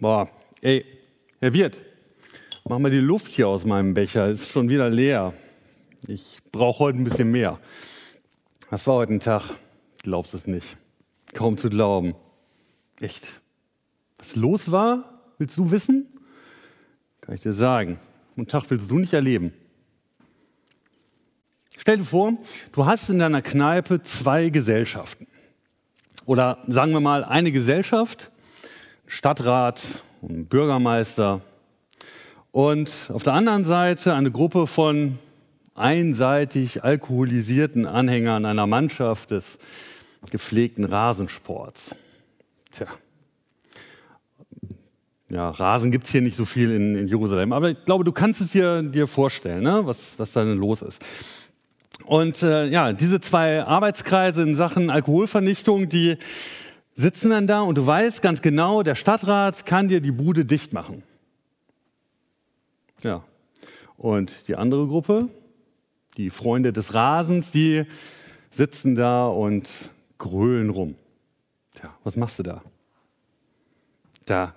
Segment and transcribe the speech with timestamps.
[0.00, 0.30] Boah,
[0.62, 0.86] ey,
[1.40, 1.78] Herr Wirt,
[2.64, 5.34] mach mal die Luft hier aus meinem Becher, ist schon wieder leer.
[6.08, 7.60] Ich brauche heute ein bisschen mehr.
[8.70, 9.42] Was war heute ein Tag?
[10.02, 10.78] Glaubst es nicht.
[11.34, 12.14] Kaum zu glauben.
[12.98, 13.42] Echt.
[14.16, 16.06] Was los war, willst du wissen?
[17.20, 18.00] Kann ich dir sagen.
[18.38, 19.52] einen Tag willst du nicht erleben.
[21.76, 22.38] Stell dir vor,
[22.72, 25.26] du hast in deiner Kneipe zwei Gesellschaften.
[26.24, 28.30] Oder sagen wir mal eine Gesellschaft,
[29.10, 31.40] Stadtrat und Bürgermeister.
[32.52, 35.18] Und auf der anderen Seite eine Gruppe von
[35.74, 39.58] einseitig alkoholisierten Anhängern einer Mannschaft des
[40.30, 41.96] gepflegten Rasensports.
[42.70, 42.86] Tja.
[45.28, 48.12] Ja, Rasen gibt es hier nicht so viel in, in, Jerusalem, aber ich glaube, du
[48.12, 49.82] kannst es dir, dir vorstellen, ne?
[49.84, 51.04] was, was da denn los ist.
[52.04, 56.16] Und äh, ja, diese zwei Arbeitskreise in Sachen Alkoholvernichtung, die
[56.94, 60.72] sitzen dann da und du weißt ganz genau, der Stadtrat kann dir die Bude dicht
[60.72, 61.02] machen.
[63.02, 63.24] Ja.
[63.96, 65.28] Und die andere Gruppe,
[66.16, 67.84] die Freunde des Rasens, die
[68.50, 70.96] sitzen da und grölen rum.
[71.74, 72.62] Tja, was machst du da?
[74.24, 74.54] Da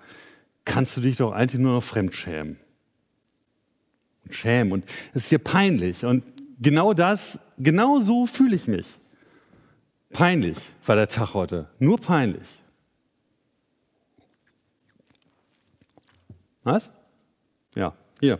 [0.65, 2.57] kannst du dich doch eigentlich nur noch fremdschämen.
[4.25, 4.73] Und schämen.
[4.73, 6.05] Und es ist dir peinlich.
[6.05, 6.25] Und
[6.59, 8.97] genau das, genau so fühle ich mich.
[10.13, 11.67] Peinlich war der Tag heute.
[11.79, 12.47] Nur peinlich.
[16.63, 16.89] Was?
[17.75, 18.39] Ja, hier.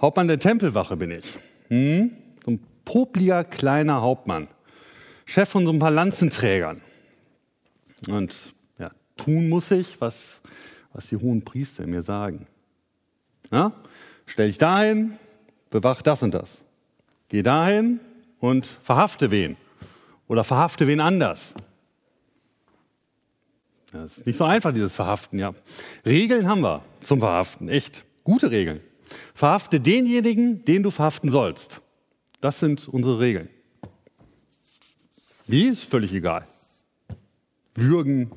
[0.00, 1.38] Hauptmann der Tempelwache bin ich.
[1.68, 2.16] Hm?
[2.44, 4.48] So ein popliger kleiner Hauptmann.
[5.24, 6.82] Chef von so ein paar Lanzenträgern.
[8.08, 8.34] Und
[8.78, 10.42] ja, tun muss ich, was,
[10.92, 12.46] was die hohen Priester mir sagen.
[13.50, 13.72] Ja?
[14.26, 15.18] Stell dich dahin,
[15.70, 16.62] bewach das und das.
[17.28, 18.00] Geh dahin
[18.40, 19.56] und verhafte wen.
[20.34, 21.54] Oder verhafte wen anders.
[23.92, 25.54] Das ist nicht so einfach, dieses Verhaften, ja.
[26.04, 28.04] Regeln haben wir zum Verhaften, echt.
[28.24, 28.80] Gute Regeln.
[29.32, 31.82] Verhafte denjenigen, den du verhaften sollst.
[32.40, 33.48] Das sind unsere Regeln.
[35.46, 35.68] Wie?
[35.68, 36.44] Ist völlig egal.
[37.76, 38.32] Würgen,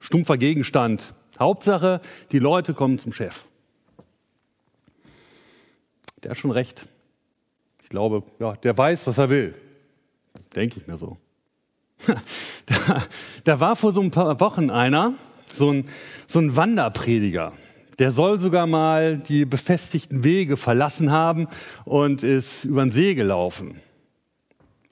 [0.00, 1.14] stumpfer Gegenstand.
[1.38, 2.00] Hauptsache,
[2.32, 3.44] die Leute kommen zum Chef.
[6.24, 6.88] Der hat schon recht.
[7.84, 9.54] Ich glaube, ja, der weiß, was er will.
[10.54, 11.16] Denke ich mir so.
[12.66, 13.02] Da,
[13.42, 15.14] da, war vor so ein paar Wochen einer,
[15.52, 15.88] so ein,
[16.28, 17.52] so ein Wanderprediger.
[17.98, 21.48] Der soll sogar mal die befestigten Wege verlassen haben
[21.84, 23.80] und ist über den See gelaufen.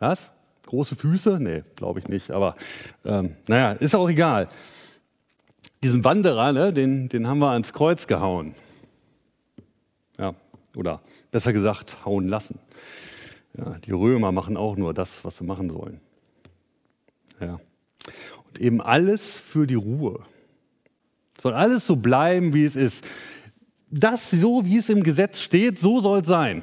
[0.01, 0.33] Was?
[0.67, 1.39] Große Füße?
[1.41, 2.33] Nee, glaube ich nicht.
[2.33, 2.57] Aber
[3.05, 4.49] ähm, naja, ist auch egal.
[5.83, 8.55] Diesen Wanderer, ne, den, den haben wir ans Kreuz gehauen.
[10.19, 10.35] Ja,
[10.75, 12.59] oder besser gesagt, hauen lassen.
[13.57, 16.01] Ja, die Römer machen auch nur das, was sie machen sollen.
[17.41, 17.61] Ja.
[18.47, 20.25] Und eben alles für die Ruhe.
[21.41, 23.07] Soll alles so bleiben, wie es ist.
[23.91, 26.63] Das so, wie es im Gesetz steht, so soll es sein.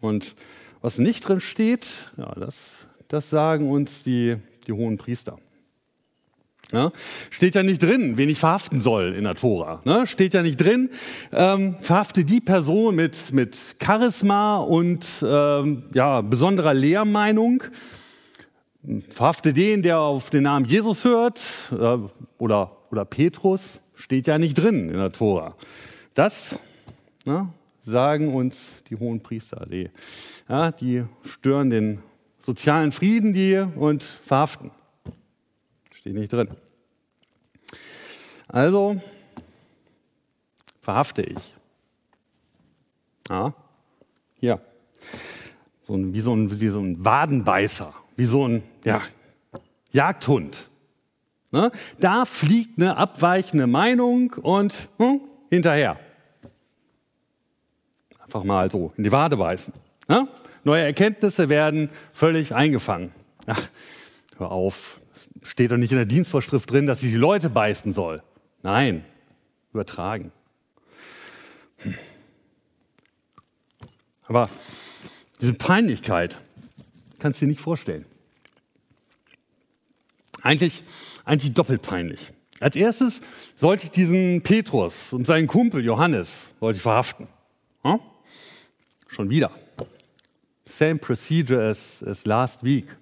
[0.00, 0.34] Und
[0.80, 4.36] was nicht drin steht, ja, das, das sagen uns die,
[4.66, 5.38] die hohen Priester.
[6.72, 6.92] Ja,
[7.30, 9.80] steht ja nicht drin, wen ich verhaften soll in der Tora.
[9.84, 10.06] Ne?
[10.06, 10.90] Steht ja nicht drin,
[11.32, 17.64] ähm, verhafte die Person mit, mit Charisma und ähm, ja, besonderer Lehrmeinung.
[19.10, 21.40] Verhafte den, der auf den Namen Jesus hört
[21.72, 21.98] äh,
[22.38, 23.80] oder, oder Petrus.
[23.94, 25.56] Steht ja nicht drin in der Tora.
[26.14, 26.58] Das
[27.26, 29.66] ne, sagen uns die hohen Priester.
[29.70, 29.90] Die,
[30.48, 31.98] ja, die stören den
[32.38, 34.70] sozialen Frieden die und verhaften.
[36.00, 36.48] Steht nicht drin.
[38.48, 38.98] Also
[40.80, 41.56] verhafte ich.
[43.28, 43.52] Ja,
[44.34, 44.60] hier.
[45.82, 49.02] So ein, wie, so ein, wie so ein Wadenbeißer, wie so ein ja,
[49.92, 50.70] Jagdhund.
[51.52, 51.70] Ne?
[51.98, 55.98] Da fliegt eine abweichende Meinung und hm, hinterher
[58.20, 59.74] einfach mal so in die Wade beißen.
[60.08, 60.28] Ja?
[60.64, 63.12] Neue Erkenntnisse werden völlig eingefangen.
[63.46, 63.68] Ach,
[64.38, 64.99] hör auf,
[65.42, 68.22] steht doch nicht in der Dienstvorschrift drin, dass sie die Leute beißen soll.
[68.62, 69.04] Nein,
[69.72, 70.32] übertragen.
[74.24, 74.48] Aber
[75.40, 76.38] diese Peinlichkeit
[77.18, 78.04] kannst du dir nicht vorstellen.
[80.42, 80.84] Eigentlich,
[81.24, 82.32] eigentlich doppelt peinlich.
[82.60, 83.20] Als erstes
[83.56, 87.26] sollte ich diesen Petrus und seinen Kumpel Johannes wollte ich verhaften.
[87.82, 88.00] Hm?
[89.08, 89.50] Schon wieder.
[90.64, 92.96] Same procedure as, as last week.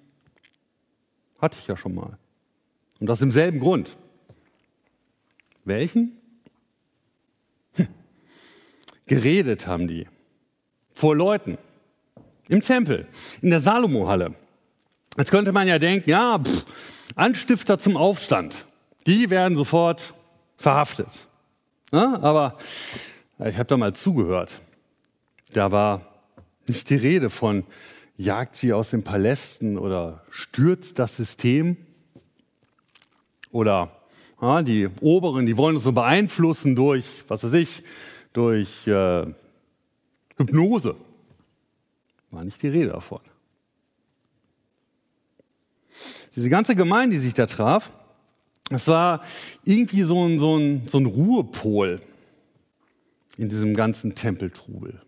[1.39, 2.17] Hatte ich ja schon mal.
[2.99, 3.97] Und aus demselben Grund.
[5.65, 6.17] Welchen?
[7.75, 7.87] Hm.
[9.07, 10.07] Geredet haben die.
[10.93, 11.57] Vor Leuten.
[12.49, 13.07] Im Tempel.
[13.41, 14.33] In der Salomo-Halle.
[15.17, 16.65] Jetzt könnte man ja denken, ja, pff,
[17.15, 18.67] Anstifter zum Aufstand.
[19.05, 20.13] Die werden sofort
[20.57, 21.27] verhaftet.
[21.91, 22.57] Ja, aber
[23.39, 24.61] ich habe da mal zugehört.
[25.53, 26.05] Da war
[26.67, 27.65] nicht die Rede von
[28.17, 31.77] jagt sie aus den Palästen oder stürzt das System
[33.51, 33.89] oder
[34.41, 37.83] ja, die Oberen, die wollen uns so beeinflussen durch, was weiß ich,
[38.33, 39.25] durch äh,
[40.37, 40.95] Hypnose.
[42.31, 43.21] War nicht die Rede davon.
[46.35, 47.91] Diese ganze Gemeinde, die sich da traf,
[48.69, 49.23] das war
[49.63, 51.99] irgendwie so ein, so ein, so ein Ruhepol
[53.37, 55.01] in diesem ganzen Tempeltrubel.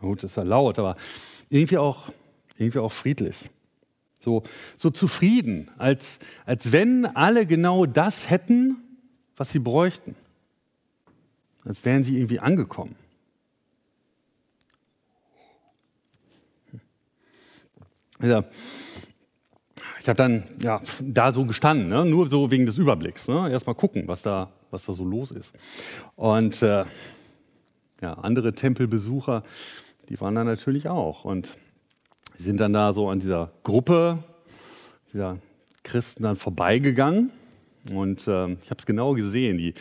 [0.00, 0.96] Gut, das war laut, aber
[1.48, 2.08] irgendwie auch,
[2.58, 3.50] irgendwie auch friedlich.
[4.22, 4.44] So,
[4.76, 8.76] so zufrieden, als, als wenn alle genau das hätten,
[9.36, 10.14] was sie bräuchten.
[11.64, 12.94] Als wären sie irgendwie angekommen.
[18.20, 18.44] Ja,
[20.00, 22.04] ich habe dann ja, da so gestanden, ne?
[22.04, 23.26] nur so wegen des Überblicks.
[23.26, 23.50] Ne?
[23.50, 25.52] Erstmal gucken, was da, was da so los ist.
[26.14, 26.84] Und äh,
[28.00, 29.42] ja, andere Tempelbesucher,
[30.08, 31.24] die waren da natürlich auch.
[31.24, 31.56] Und
[32.42, 34.22] sind dann da so an dieser Gruppe
[35.12, 35.38] dieser
[35.82, 37.30] Christen dann vorbeigegangen.
[37.92, 39.58] Und äh, ich habe es genau gesehen.
[39.58, 39.74] Die,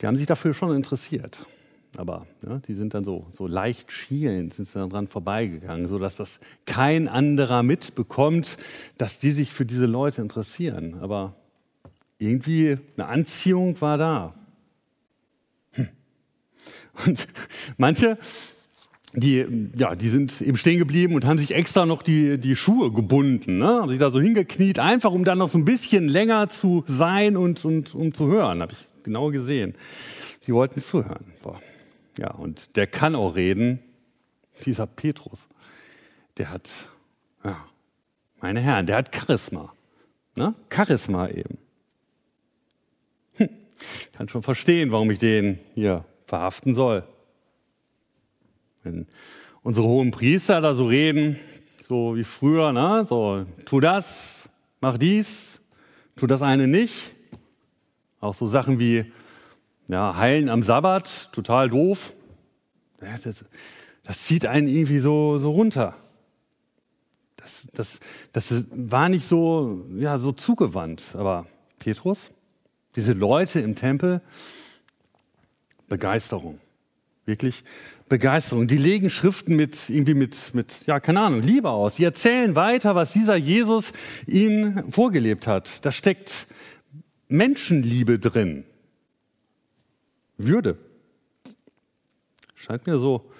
[0.00, 1.46] die haben sich dafür schon interessiert.
[1.96, 6.38] Aber ja, die sind dann so, so leicht schielend, sind dann dran vorbeigegangen, sodass das
[6.66, 8.56] kein anderer mitbekommt,
[8.98, 10.98] dass die sich für diese Leute interessieren.
[11.00, 11.34] Aber
[12.18, 14.34] irgendwie eine Anziehung war da.
[15.72, 15.88] Hm.
[17.06, 17.26] Und
[17.78, 18.18] manche,
[19.14, 22.92] die, ja, die sind eben stehen geblieben und haben sich extra noch die, die Schuhe
[22.92, 23.80] gebunden, ne?
[23.80, 27.36] haben sich da so hingekniet, einfach um dann noch so ein bisschen länger zu sein
[27.36, 29.74] und, und um zu hören, habe ich genau gesehen.
[30.46, 31.32] Die wollten zuhören.
[31.42, 31.60] Boah.
[32.18, 33.78] Ja, und der kann auch reden,
[34.64, 35.48] dieser Petrus.
[36.36, 36.68] Der hat,
[37.44, 37.64] ja,
[38.40, 39.72] meine Herren, der hat Charisma.
[40.34, 40.54] Ne?
[40.72, 41.58] Charisma eben.
[43.36, 43.48] Hm.
[44.12, 47.04] Kann schon verstehen, warum ich den hier verhaften soll.
[48.82, 49.06] Wenn
[49.62, 51.38] unsere hohen Priester da so reden,
[51.88, 53.04] so wie früher, ne?
[53.06, 54.48] so tu das,
[54.80, 55.60] mach dies,
[56.16, 57.14] tu das eine nicht.
[58.20, 59.12] Auch so Sachen wie
[59.88, 62.12] ja, heilen am Sabbat, total doof.
[63.00, 63.44] Das,
[64.02, 65.94] das zieht einen irgendwie so, so runter.
[67.36, 68.00] Das, das,
[68.32, 71.14] das war nicht so, ja, so zugewandt.
[71.14, 71.46] Aber
[71.78, 72.30] Petrus,
[72.96, 74.20] diese Leute im Tempel,
[75.88, 76.58] Begeisterung.
[77.28, 77.62] Wirklich
[78.08, 78.68] Begeisterung.
[78.68, 81.96] Die legen Schriften mit, irgendwie mit, mit, ja, keine Ahnung, Liebe aus.
[81.96, 83.92] Sie erzählen weiter, was dieser Jesus
[84.26, 85.84] ihnen vorgelebt hat.
[85.84, 86.46] Da steckt
[87.28, 88.64] Menschenliebe drin.
[90.38, 90.78] Würde.
[92.54, 93.30] Scheint mir so,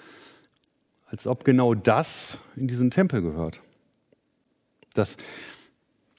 [1.07, 3.59] als ob genau das in diesen Tempel gehört.
[4.93, 5.17] Dass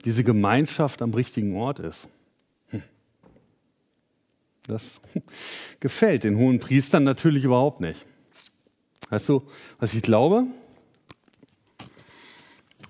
[0.05, 2.09] diese Gemeinschaft am richtigen Ort ist.
[4.71, 5.01] Das
[5.81, 8.05] gefällt den hohen Priestern natürlich überhaupt nicht.
[9.09, 9.43] Weißt du,
[9.79, 10.47] was ich glaube?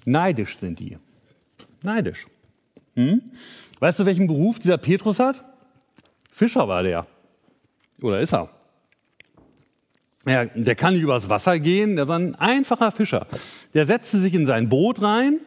[0.05, 0.99] Neidisch sind die.
[1.83, 2.27] Neidisch.
[2.95, 3.23] Hm?
[3.79, 5.43] Weißt du, welchen Beruf dieser Petrus hat?
[6.31, 7.07] Fischer war der.
[8.03, 8.51] Oder ist er?
[10.27, 13.27] Ja, der kann nicht übers Wasser gehen, der war ein einfacher Fischer.
[13.73, 15.41] Der setzte sich in sein Boot rein,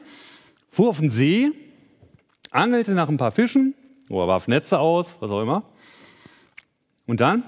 [0.72, 1.52] fuhr auf den See,
[2.50, 3.76] angelte nach ein paar Fischen
[4.10, 5.64] oder warf Netze aus, was auch immer.
[7.06, 7.44] Und dann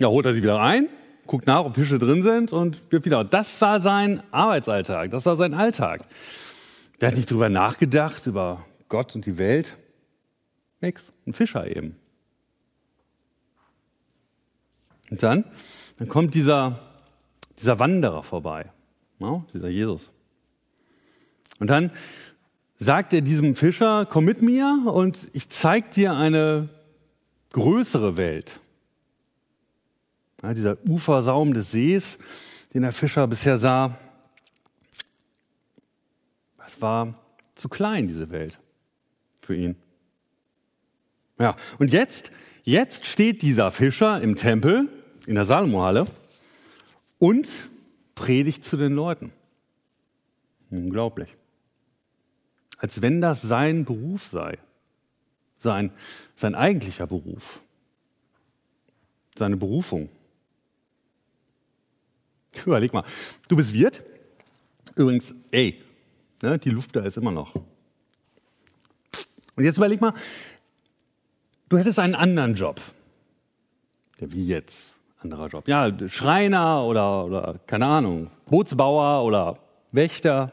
[0.00, 0.88] ja, holt er sie wieder ein,
[1.26, 3.22] guckt nach, ob Fische drin sind und wirft wieder.
[3.22, 6.02] Das war sein Arbeitsalltag, das war sein Alltag.
[7.00, 9.76] Der hat nicht drüber nachgedacht, über Gott und die Welt.
[10.80, 11.96] Nix, ein Fischer eben.
[15.10, 15.44] Und dann,
[15.98, 16.80] dann kommt dieser,
[17.58, 18.70] dieser Wanderer vorbei,
[19.18, 19.44] no?
[19.52, 20.10] dieser Jesus.
[21.58, 21.90] Und dann
[22.76, 26.70] sagt er diesem Fischer, komm mit mir und ich zeige dir eine
[27.52, 28.60] größere Welt.
[30.42, 32.18] Ja, dieser Ufersaum des Sees,
[32.72, 33.98] den der Fischer bisher sah,
[36.56, 37.14] das war
[37.54, 38.58] zu klein, diese Welt,
[39.42, 39.76] für ihn.
[41.38, 42.30] Ja, und jetzt,
[42.62, 44.88] jetzt steht dieser Fischer im Tempel,
[45.26, 46.06] in der Salomohalle,
[47.18, 47.48] und
[48.14, 49.32] predigt zu den Leuten.
[50.70, 51.34] Unglaublich.
[52.78, 54.58] Als wenn das sein Beruf sei,
[55.60, 55.92] sein,
[56.34, 57.60] sein eigentlicher Beruf,
[59.36, 60.08] seine Berufung.
[62.66, 63.04] Überleg mal,
[63.46, 64.02] du bist Wirt.
[64.96, 65.80] Übrigens, ey,
[66.42, 67.54] ne, die Luft da ist immer noch.
[69.54, 70.14] Und jetzt überleg mal,
[71.68, 72.80] du hättest einen anderen Job.
[74.18, 74.98] Ja, wie jetzt?
[75.20, 75.68] Anderer Job.
[75.68, 79.58] Ja, Schreiner oder, oder keine Ahnung, Bootsbauer oder
[79.92, 80.52] Wächter.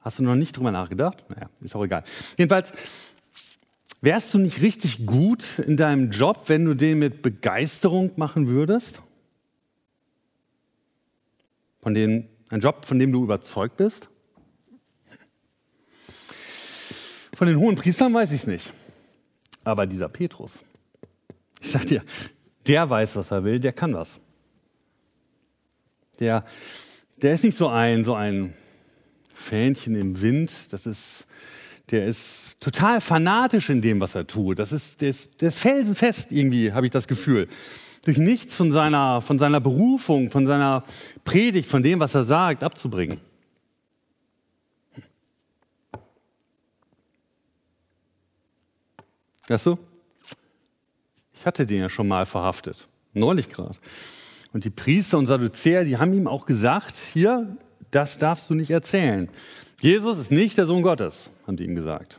[0.00, 1.22] Hast du noch nicht drüber nachgedacht?
[1.28, 2.04] Naja, ist auch egal.
[2.36, 2.72] Jedenfalls,
[4.04, 9.00] Wärst du nicht richtig gut in deinem Job, wenn du den mit Begeisterung machen würdest?
[11.80, 14.10] Von dem, ein Job, von dem du überzeugt bist?
[17.32, 18.74] Von den hohen Priestern weiß ich es nicht.
[19.64, 20.58] Aber dieser Petrus,
[21.62, 22.04] ich sag dir,
[22.66, 24.20] der weiß, was er will, der kann was.
[26.20, 26.44] Der,
[27.22, 28.52] der ist nicht so ein, so ein
[29.32, 31.26] Fähnchen im Wind, das ist
[31.90, 34.58] der ist total fanatisch in dem, was er tut.
[34.58, 37.48] Das ist, der, ist, der ist felsenfest irgendwie, habe ich das Gefühl.
[38.04, 40.84] Durch nichts von seiner, von seiner Berufung, von seiner
[41.24, 43.20] Predigt, von dem, was er sagt, abzubringen.
[49.46, 49.78] Weißt du?
[51.34, 52.88] Ich hatte den ja schon mal verhaftet.
[53.12, 53.76] Neulich gerade.
[54.54, 57.56] Und die Priester und Sadduzäer, die haben ihm auch gesagt, hier,
[57.90, 59.28] das darfst du nicht erzählen.
[59.80, 62.18] Jesus ist nicht der Sohn Gottes, haben die ihm gesagt.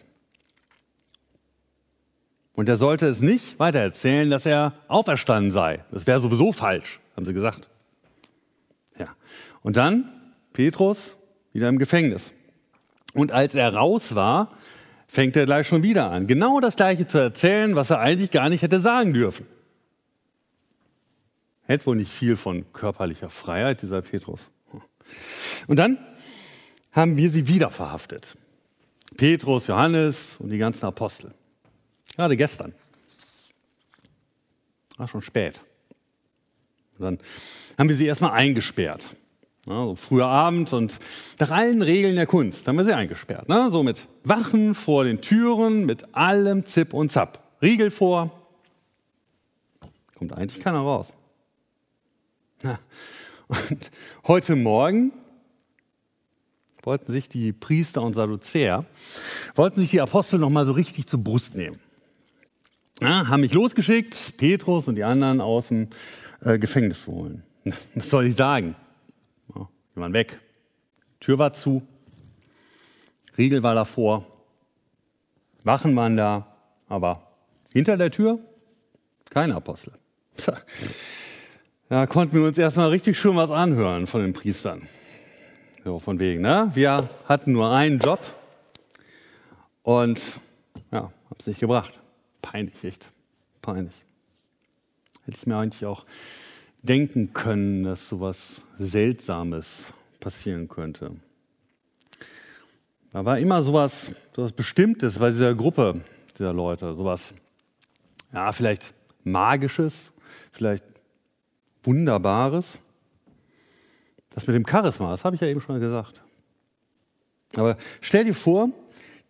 [2.54, 5.84] Und er sollte es nicht weiter erzählen, dass er auferstanden sei.
[5.92, 7.70] Das wäre sowieso falsch, haben sie gesagt.
[8.98, 9.16] Ja.
[9.62, 10.10] Und dann
[10.54, 11.18] Petrus
[11.52, 12.34] wieder im Gefängnis.
[13.14, 14.52] Und als er raus war,
[15.08, 18.50] fängt er gleich schon wieder an, genau das Gleiche zu erzählen, was er eigentlich gar
[18.50, 19.46] nicht hätte sagen dürfen.
[21.64, 24.52] Hätte wohl nicht viel von körperlicher Freiheit, dieser Petrus.
[25.68, 25.98] Und dann
[26.96, 28.38] haben wir sie wieder verhaftet.
[29.18, 31.34] Petrus, Johannes und die ganzen Apostel.
[32.16, 32.74] Gerade gestern.
[34.98, 35.60] War schon spät.
[36.98, 37.20] Und dann
[37.78, 39.10] haben wir sie erstmal eingesperrt.
[39.68, 41.00] Also früher Abend und
[41.40, 43.50] nach allen Regeln der Kunst haben wir sie eingesperrt.
[43.50, 43.70] Ne?
[43.70, 47.44] So mit Wachen vor den Türen, mit allem Zip und Zap.
[47.62, 48.32] Riegel vor.
[50.18, 51.12] Kommt eigentlich keiner raus.
[53.48, 53.92] Und
[54.28, 55.12] heute Morgen
[56.86, 58.86] wollten sich die Priester und Sadduzäer,
[59.56, 61.78] wollten sich die Apostel noch mal so richtig zur Brust nehmen.
[63.02, 65.90] Ja, haben mich losgeschickt, Petrus und die anderen aus dem
[66.42, 67.44] äh, Gefängnis holen.
[67.96, 68.76] Was soll ich sagen?
[69.54, 70.40] Ja, die waren weg.
[71.20, 71.82] Tür war zu,
[73.38, 74.26] Riegel war davor,
[75.64, 76.56] Wachen waren da,
[76.88, 77.28] aber
[77.74, 78.40] hinter der Tür
[79.30, 79.94] keine Apostel.
[81.88, 84.90] Da konnten wir uns erstmal richtig schön was anhören von den Priestern.
[85.86, 86.72] So von wegen, ne?
[86.74, 88.20] Wir hatten nur einen Job
[89.84, 90.20] und
[90.92, 91.94] ja, hab's nicht gebracht.
[92.42, 93.12] Peinlich, echt.
[93.62, 93.94] Peinlich.
[95.26, 96.08] Hätte ich mir eigentlich auch
[96.82, 101.12] denken können, dass sowas Seltsames passieren könnte.
[103.12, 106.02] Da war immer sowas, sowas Bestimmtes bei dieser Gruppe
[106.36, 107.36] dieser Leute, sowas,
[108.34, 110.12] ja, vielleicht Magisches,
[110.52, 110.84] vielleicht
[111.84, 112.80] Wunderbares.
[114.36, 116.22] Das mit dem Charisma, das habe ich ja eben schon gesagt.
[117.56, 118.70] Aber stell dir vor,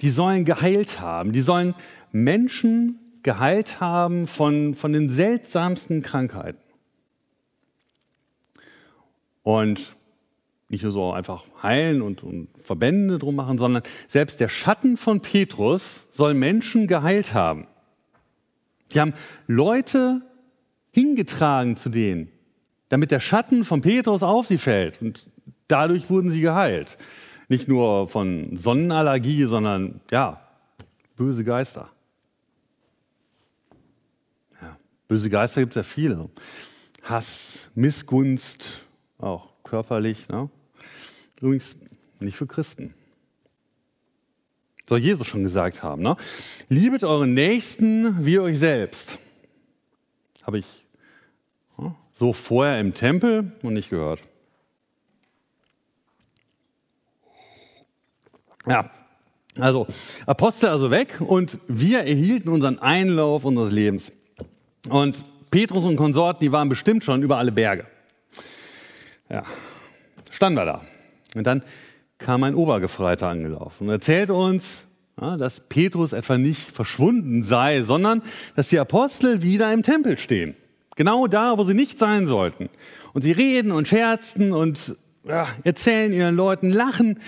[0.01, 1.31] die sollen geheilt haben.
[1.31, 1.75] Die sollen
[2.11, 6.59] Menschen geheilt haben von, von den seltsamsten Krankheiten.
[9.43, 9.95] Und
[10.69, 15.21] nicht nur so einfach heilen und, und Verbände drum machen, sondern selbst der Schatten von
[15.21, 17.67] Petrus soll Menschen geheilt haben.
[18.91, 19.13] Die haben
[19.45, 20.23] Leute
[20.89, 22.31] hingetragen zu denen
[22.95, 25.01] damit der Schatten von Petrus auf sie fällt.
[25.01, 25.27] Und
[25.67, 26.97] dadurch wurden sie geheilt.
[27.49, 30.39] Nicht nur von Sonnenallergie, sondern ja,
[31.17, 31.89] böse Geister.
[34.61, 34.77] Ja,
[35.09, 36.29] böse Geister gibt es ja viele.
[37.03, 38.85] Hass, Missgunst,
[39.17, 40.29] auch körperlich.
[40.29, 40.49] Ne?
[41.41, 41.75] Übrigens
[42.21, 42.93] nicht für Christen.
[44.87, 46.01] Soll Jesus schon gesagt haben.
[46.01, 46.15] Ne?
[46.69, 49.19] Liebet euren Nächsten wie euch selbst.
[50.43, 50.84] Habe ich
[52.15, 54.23] so vorher im Tempel und nicht gehört.
[58.65, 58.89] Ja,
[59.59, 59.85] also
[60.25, 64.11] Apostel also weg und wir erhielten unseren Einlauf unseres Lebens.
[64.89, 67.85] Und Petrus und Konsorten, die waren bestimmt schon über alle Berge.
[69.29, 69.43] Ja,
[70.31, 70.81] standen wir da.
[71.35, 71.63] Und dann
[72.17, 78.21] kam ein Obergefreiter angelaufen und erzählte uns, dass Petrus etwa nicht verschwunden sei, sondern
[78.55, 80.55] dass die Apostel wieder im Tempel stehen.
[80.95, 82.69] Genau da, wo sie nicht sein sollten.
[83.13, 84.95] Und sie reden und scherzen und
[85.27, 87.19] ja, erzählen ihren Leuten, lachen.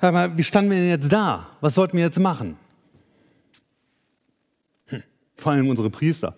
[0.00, 1.48] Sag mal, wie standen wir denn jetzt da?
[1.60, 2.56] Was sollten wir jetzt machen?
[4.86, 5.02] Hm,
[5.36, 6.34] vor allem unsere Priester.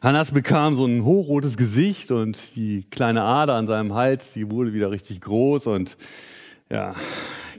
[0.00, 4.72] Hannas bekam so ein hochrotes Gesicht und die kleine Ader an seinem Hals, die wurde
[4.72, 5.98] wieder richtig groß und
[6.70, 6.94] ja,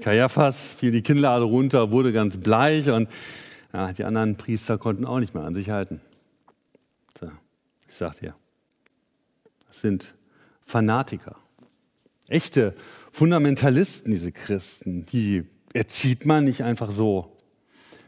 [0.02, 3.10] Kajafas fiel die Kinnlade runter, wurde ganz bleich und
[3.74, 6.02] ja, die anderen Priester konnten auch nicht mehr an sich halten.
[7.92, 8.36] Ich sage dir,
[9.68, 10.16] das sind
[10.66, 11.36] Fanatiker.
[12.30, 12.74] Echte
[13.12, 15.44] Fundamentalisten, diese Christen, die
[15.74, 17.36] erzieht man nicht einfach so.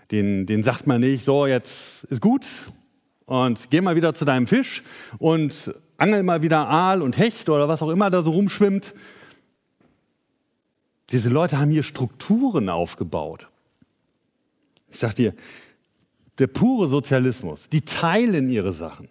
[0.10, 2.46] den, den sagt man nicht, so jetzt ist gut
[3.25, 4.84] und geh mal wieder zu deinem Fisch
[5.20, 8.96] und angel mal wieder Aal und Hecht oder was auch immer da so rumschwimmt.
[11.10, 13.50] Diese Leute haben hier Strukturen aufgebaut.
[14.90, 15.34] Ich sag dir,
[16.40, 19.10] der pure Sozialismus, die teilen ihre Sachen.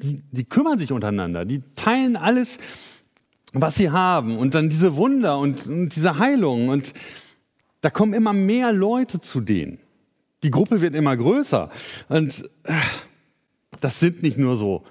[0.00, 2.58] Die, die kümmern sich untereinander, die teilen alles,
[3.52, 6.92] was sie haben und dann diese Wunder und, und diese Heilungen und
[7.80, 9.78] da kommen immer mehr Leute zu denen.
[10.42, 11.70] Die Gruppe wird immer größer
[12.08, 12.72] und äh,
[13.80, 14.84] das sind nicht nur so,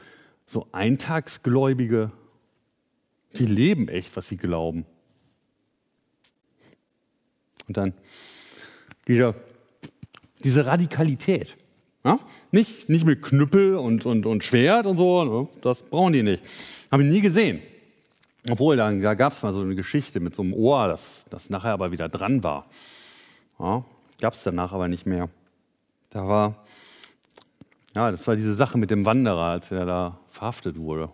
[0.46, 2.12] so Eintagsgläubige,
[3.38, 4.86] die leben echt, was sie glauben.
[7.68, 7.94] Und dann
[9.06, 9.36] wieder
[10.44, 11.58] diese Radikalität.
[12.08, 12.18] Ja?
[12.52, 15.48] Nicht, nicht mit Knüppel und, und, und Schwert und so, ne?
[15.62, 16.42] das brauchen die nicht.
[16.90, 17.62] Habe ich nie gesehen.
[18.50, 21.50] Obwohl, da, da gab es mal so eine Geschichte mit so einem Ohr, das, das
[21.50, 22.66] nachher aber wieder dran war.
[23.60, 23.84] Ja,
[24.22, 25.28] gab es danach aber nicht mehr.
[26.10, 26.66] Da war,
[27.94, 31.10] ja, das war diese Sache mit dem Wanderer, als er da verhaftet wurde.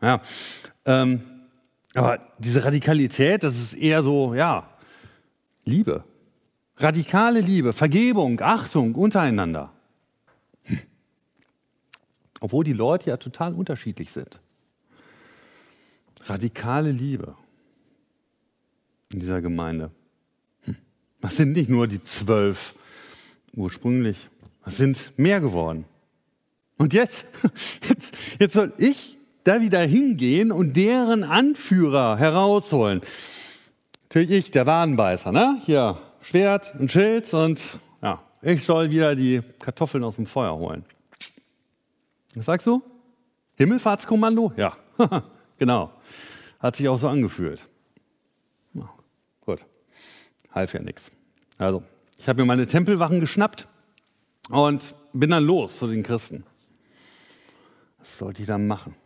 [0.00, 0.20] Ja,
[0.84, 1.22] ähm,
[1.92, 4.68] aber diese Radikalität, das ist eher so, ja,
[5.64, 6.04] Liebe.
[6.78, 9.72] Radikale Liebe, Vergebung, Achtung untereinander.
[12.40, 14.40] Obwohl die Leute ja total unterschiedlich sind.
[16.26, 17.34] Radikale Liebe
[19.12, 19.90] in dieser Gemeinde.
[20.64, 20.76] Hm.
[21.20, 22.74] Das sind nicht nur die zwölf
[23.54, 24.28] ursprünglich,
[24.64, 25.86] das sind mehr geworden.
[26.76, 27.26] Und jetzt,
[27.88, 33.00] jetzt, jetzt soll ich da wieder hingehen und deren Anführer herausholen.
[34.04, 35.60] Natürlich ich, der Wadenbeißer, ne?
[35.64, 40.84] Hier, Schwert und Schild und ja, ich soll wieder die Kartoffeln aus dem Feuer holen.
[42.34, 42.82] Was sagst du?
[43.54, 44.52] Himmelfahrtskommando?
[44.56, 44.76] Ja,
[45.56, 45.92] genau.
[46.58, 47.64] Hat sich auch so angefühlt.
[48.74, 48.90] Ja,
[49.42, 49.64] gut,
[50.50, 51.12] half ja nichts.
[51.58, 51.84] Also,
[52.18, 53.68] ich habe mir meine Tempelwachen geschnappt
[54.50, 56.42] und bin dann los zu den Christen.
[58.00, 58.96] Was sollte ich dann machen?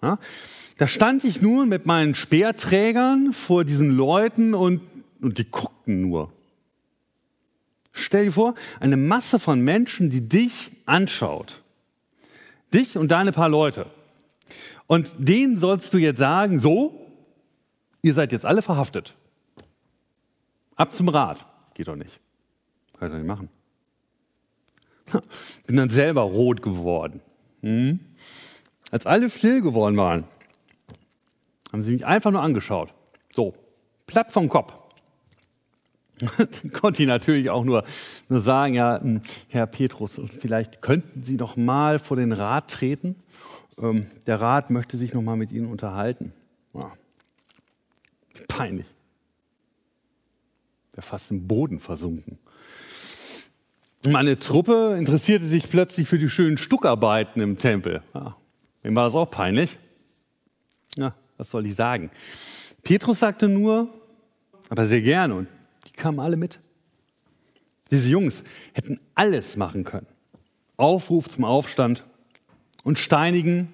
[0.00, 0.20] Ja?
[0.78, 4.80] Da stand ich nun mit meinen Speerträgern vor diesen Leuten und,
[5.20, 6.32] und die guckten nur.
[7.98, 11.62] Stell dir vor, eine Masse von Menschen, die dich anschaut.
[12.72, 13.86] Dich und deine paar Leute.
[14.86, 17.10] Und denen sollst du jetzt sagen, so,
[18.02, 19.14] ihr seid jetzt alle verhaftet.
[20.76, 21.46] Ab zum Rat.
[21.72, 22.20] Geht doch nicht.
[22.98, 23.48] Kann ich doch nicht machen.
[25.66, 27.22] Bin dann selber rot geworden.
[27.62, 27.98] Hm?
[28.90, 30.24] Als alle still geworden waren,
[31.72, 32.92] haben sie mich einfach nur angeschaut.
[33.34, 33.54] So,
[34.06, 34.74] platt vom Kopf.
[36.72, 37.84] konnte ich natürlich auch nur,
[38.28, 43.16] nur sagen, ja, hm, Herr Petrus, vielleicht könnten Sie noch mal vor den Rat treten.
[43.78, 46.32] Ähm, der Rat möchte sich noch mal mit Ihnen unterhalten.
[46.74, 46.92] Ja.
[48.48, 48.86] Peinlich.
[50.92, 52.38] Wäre fast im Boden versunken.
[54.06, 58.02] Meine Truppe interessierte sich plötzlich für die schönen Stuckarbeiten im Tempel.
[58.14, 58.36] Ja.
[58.82, 59.78] Wem war das auch peinlich?
[60.96, 62.10] Ja, was soll ich sagen?
[62.82, 63.92] Petrus sagte nur,
[64.68, 65.48] aber sehr gerne und
[65.96, 66.60] kamen alle mit.
[67.90, 70.06] Diese Jungs hätten alles machen können.
[70.76, 72.04] Aufruf zum Aufstand
[72.84, 73.72] und steinigen,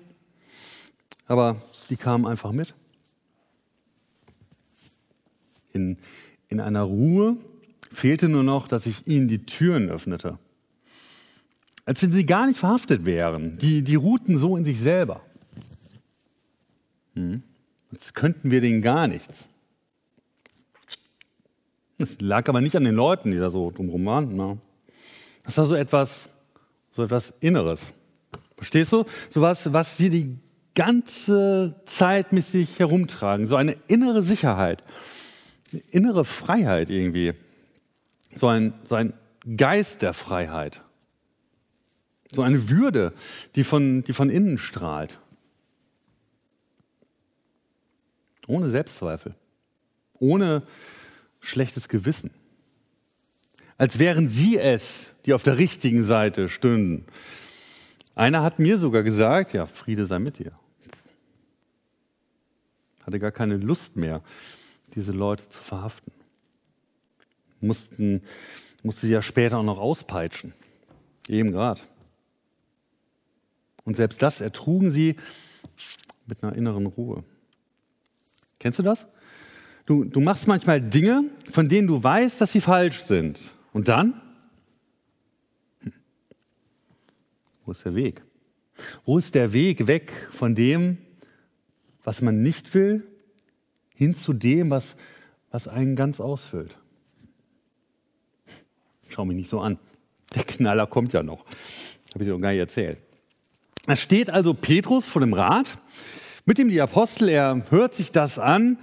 [1.27, 2.75] aber die kamen einfach mit.
[5.73, 5.99] In,
[6.49, 7.37] in einer Ruhe
[7.91, 10.39] fehlte nur noch, dass ich ihnen die Türen öffnete.
[11.85, 13.59] Als wenn sie gar nicht verhaftet wären.
[13.59, 15.21] Die, die ruhten so in sich selber.
[17.15, 17.43] Hm.
[17.91, 19.49] Jetzt könnten wir denen gar nichts.
[22.03, 24.37] Es lag aber nicht an den Leuten, die da so drumherum waren.
[24.37, 24.59] Na.
[25.45, 26.29] Das war so etwas,
[26.91, 27.95] so etwas Inneres.
[28.57, 29.05] Verstehst du?
[29.31, 30.39] So was, was sie die
[30.75, 33.47] ganze Zeit mit sich herumtragen.
[33.47, 34.83] So eine innere Sicherheit,
[35.73, 37.35] eine innere Freiheit irgendwie.
[38.35, 39.13] So ein, so ein
[39.57, 40.83] Geist der Freiheit.
[42.33, 43.13] So eine Würde,
[43.57, 45.19] die von, die von innen strahlt.
[48.47, 49.35] Ohne Selbstzweifel.
[50.19, 50.63] Ohne
[51.43, 52.31] schlechtes Gewissen.
[53.77, 57.05] Als wären sie es, die auf der richtigen Seite stünden.
[58.15, 60.53] Einer hat mir sogar gesagt, ja, Friede sei mit dir.
[63.05, 64.23] Hatte gar keine Lust mehr,
[64.95, 66.13] diese Leute zu verhaften.
[67.61, 68.23] Mussten,
[68.83, 70.53] musste sie ja später auch noch auspeitschen.
[71.29, 71.81] Eben gerade.
[73.85, 75.17] Und selbst das ertrugen sie
[76.27, 77.25] mit einer inneren Ruhe.
[78.61, 79.09] Kennst du das?
[79.85, 83.55] Du, du machst manchmal Dinge, von denen du weißt, dass sie falsch sind.
[83.73, 84.21] Und dann?
[85.81, 85.93] Hm.
[87.65, 88.23] Wo ist der Weg?
[89.05, 90.99] Wo ist der Weg weg von dem,
[92.05, 93.07] was man nicht will,
[93.95, 94.97] hin zu dem, was,
[95.51, 96.79] was einen ganz ausfüllt?
[99.09, 99.79] Schau mich nicht so an.
[100.35, 101.45] Der Knaller kommt ja noch.
[102.15, 102.99] Habe ich dir noch gar nicht erzählt.
[103.87, 105.79] Da steht also Petrus vor dem Rat
[106.45, 107.29] mit dem die Apostel.
[107.29, 108.79] Er hört sich das an,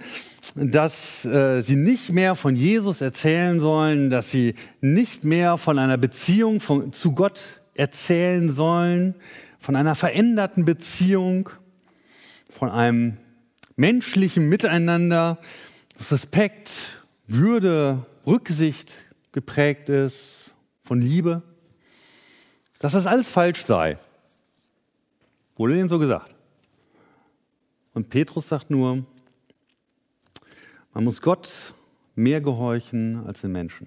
[0.54, 5.96] dass äh, sie nicht mehr von Jesus erzählen sollen, dass sie nicht mehr von einer
[5.96, 9.14] Beziehung von, zu Gott erzählen sollen,
[9.58, 11.50] von einer veränderten Beziehung,
[12.50, 13.18] von einem
[13.76, 15.38] menschlichen Miteinander,
[15.96, 18.92] das Respekt, Würde, Rücksicht
[19.32, 21.42] geprägt ist, von Liebe,
[22.80, 23.98] dass das alles falsch sei.
[25.56, 26.34] Wurde ihnen so gesagt.
[27.92, 29.04] Und Petrus sagt nur,
[30.92, 31.74] man muss Gott
[32.14, 33.86] mehr gehorchen als den Menschen.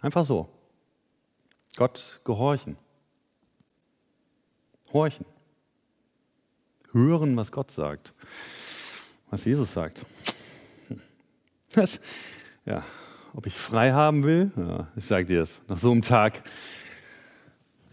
[0.00, 0.48] Einfach so.
[1.76, 2.76] Gott gehorchen.
[4.92, 5.26] Horchen.
[6.92, 8.14] Hören, was Gott sagt.
[9.30, 10.04] Was Jesus sagt.
[11.72, 12.00] Das,
[12.64, 12.82] ja,
[13.34, 16.42] ob ich frei haben will, ja, ich sage dir es, nach so einem Tag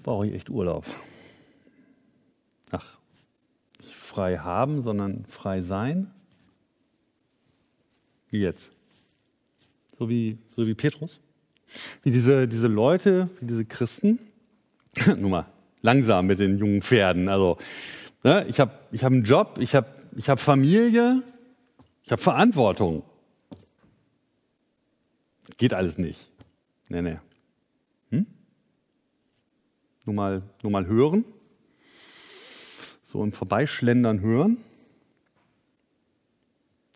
[0.02, 0.86] brauche ich echt Urlaub.
[2.72, 2.98] Ach,
[3.80, 6.15] nicht frei haben, sondern frei sein.
[8.36, 8.74] Wie jetzt?
[9.98, 11.22] So wie, so wie Petrus?
[12.04, 14.20] Wie diese, diese Leute, wie diese Christen?
[15.06, 15.46] Nur mal
[15.82, 17.30] langsam mit den jungen Pferden.
[17.30, 17.58] Also,
[18.26, 21.24] ne, ich habe ich hab einen Job, ich habe ich hab Familie,
[22.04, 23.04] ich habe Verantwortung.
[25.56, 26.30] Geht alles nicht.
[26.90, 27.20] Nee, nee.
[28.10, 28.26] Hm?
[30.04, 31.24] Nur, mal, nur mal hören.
[33.06, 34.58] So im Vorbeischlendern hören.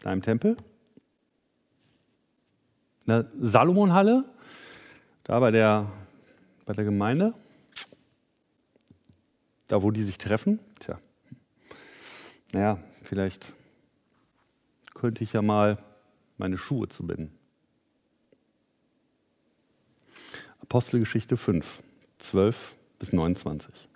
[0.02, 0.58] Da im Tempel.
[3.10, 4.24] In der Salomonhalle.
[5.24, 5.92] Da bei der,
[6.68, 7.34] bei der Gemeinde.
[9.66, 10.60] Da, wo die sich treffen.
[10.78, 11.00] Tja.
[12.52, 13.56] Naja, vielleicht
[14.94, 15.78] könnte ich ja mal
[16.38, 17.36] meine Schuhe zu binden.
[20.62, 21.82] Apostelgeschichte 5,
[22.20, 23.89] 12 bis 29.